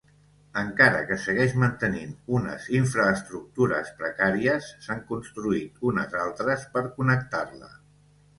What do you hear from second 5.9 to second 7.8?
unes altres per connectar-la.